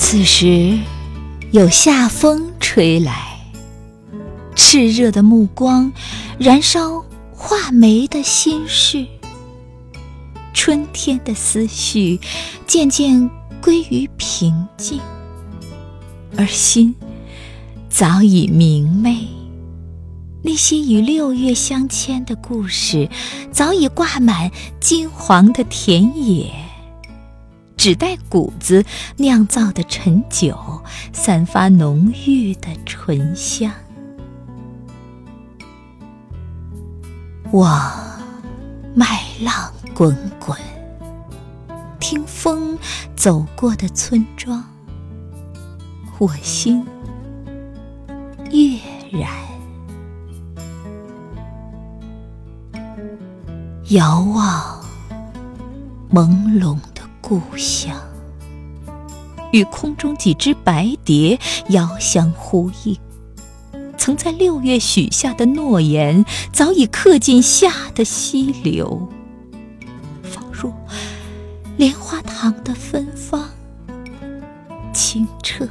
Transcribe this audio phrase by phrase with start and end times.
[0.00, 0.78] 此时，
[1.50, 3.36] 有夏风吹来，
[4.54, 5.92] 炽热的目光
[6.38, 9.04] 燃烧画眉的心事。
[10.54, 12.18] 春天的思绪
[12.66, 13.28] 渐渐
[13.60, 14.98] 归于平静，
[16.36, 16.94] 而心
[17.90, 19.28] 早已明媚。
[20.42, 23.10] 那些与六月相牵的故事，
[23.50, 26.50] 早已挂满金黄的田野。
[27.78, 28.84] 只带谷子
[29.16, 33.72] 酿造的陈酒，散发浓郁的醇香。
[37.52, 37.90] 望
[38.94, 40.58] 麦浪滚滚，
[42.00, 42.76] 听风
[43.16, 44.62] 走过的村庄，
[46.18, 46.84] 我心
[48.50, 48.78] 跃
[49.12, 49.30] 然。
[53.90, 54.82] 遥望
[56.12, 56.97] 朦胧的。
[57.28, 57.94] 故乡
[59.52, 62.98] 与空中几只白蝶遥相呼应，
[63.98, 69.06] 曾在六月许下的诺言，早已刻进夏的溪流，
[70.22, 70.72] 仿若
[71.76, 73.46] 莲花塘的芬芳，
[74.94, 75.68] 清澈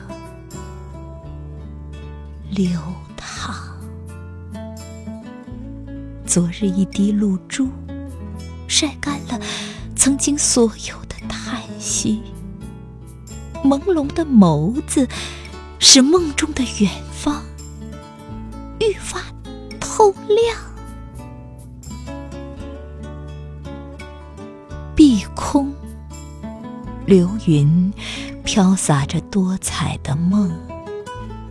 [2.51, 2.69] 流
[3.15, 3.55] 淌。
[6.23, 7.67] 昨日一滴露珠，
[8.67, 9.39] 晒干了
[9.95, 11.06] 曾经所有。
[11.67, 12.21] 叹息，
[13.63, 15.07] 朦胧的眸子，
[15.79, 17.43] 使梦中的远方
[18.79, 19.21] 愈发
[19.79, 20.57] 透亮。
[24.95, 25.73] 碧空
[27.05, 27.93] 流云，
[28.43, 30.49] 飘洒着多彩的梦，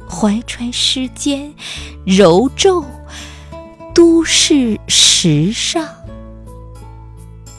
[0.08, 1.54] 怀揣诗间
[2.06, 2.84] 柔皱，
[3.94, 5.86] 都市时尚，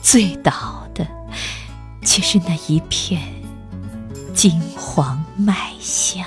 [0.02, 0.77] 醉倒。
[2.08, 3.20] 却是那一片
[4.34, 6.24] 金黄麦香。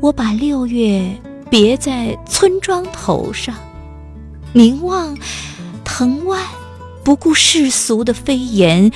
[0.00, 1.14] 我把六月
[1.50, 3.54] 别在村庄头上，
[4.54, 5.14] 凝望
[5.84, 6.42] 藤蔓，
[7.04, 8.90] 不顾世俗的飞言，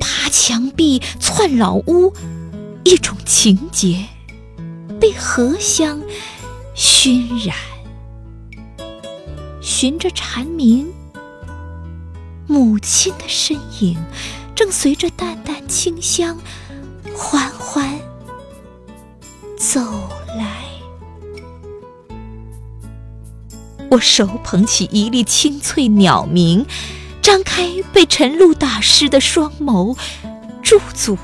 [0.00, 2.12] 爬墙壁、窜老屋，
[2.82, 4.04] 一种情结
[5.00, 6.02] 被荷香
[6.74, 7.54] 熏染，
[9.60, 10.92] 寻着蝉鸣。
[12.58, 13.96] 母亲的身影，
[14.52, 16.36] 正随着淡淡清香，
[17.16, 17.96] 缓缓
[19.56, 19.80] 走
[20.36, 20.64] 来。
[23.88, 26.66] 我手捧起一粒清脆鸟鸣，
[27.22, 29.96] 张开被晨露打湿的双眸，
[30.60, 31.16] 驻足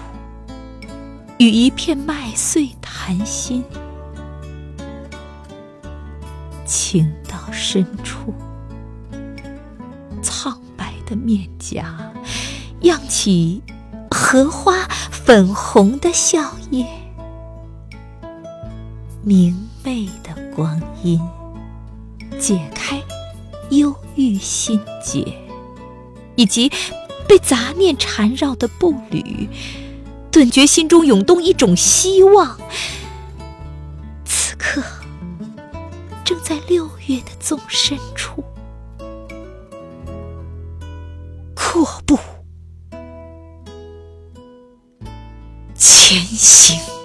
[1.38, 3.64] 与一片麦穗谈心，
[6.64, 8.32] 情到深处。
[11.16, 12.12] 面颊，
[12.80, 13.62] 漾起
[14.10, 16.86] 荷花粉红的笑靥，
[19.22, 21.20] 明媚的光阴，
[22.38, 23.02] 解开
[23.70, 25.36] 忧郁心结，
[26.36, 26.70] 以及
[27.26, 29.48] 被杂念缠绕的步履，
[30.30, 32.58] 顿觉心中涌动一种希望。
[34.24, 34.82] 此刻，
[36.24, 37.98] 正在六月的纵深
[46.14, 47.03] 原形。